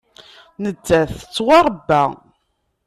[0.63, 2.03] Nettat tettwaṛebba.